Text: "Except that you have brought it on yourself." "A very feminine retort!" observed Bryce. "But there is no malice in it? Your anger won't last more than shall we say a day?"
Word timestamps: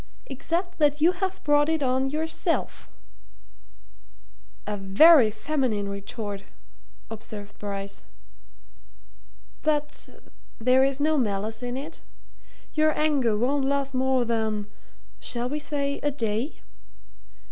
"Except 0.25 0.79
that 0.79 0.99
you 0.99 1.11
have 1.11 1.43
brought 1.43 1.69
it 1.69 1.83
on 1.83 2.09
yourself." 2.09 2.89
"A 4.65 4.75
very 4.75 5.29
feminine 5.29 5.87
retort!" 5.87 6.43
observed 7.11 7.59
Bryce. 7.59 8.05
"But 9.61 10.09
there 10.57 10.83
is 10.83 10.99
no 10.99 11.19
malice 11.19 11.61
in 11.61 11.77
it? 11.77 12.01
Your 12.73 12.97
anger 12.97 13.37
won't 13.37 13.63
last 13.65 13.93
more 13.93 14.25
than 14.25 14.65
shall 15.19 15.47
we 15.47 15.59
say 15.59 15.99
a 15.99 16.09
day?" 16.09 16.61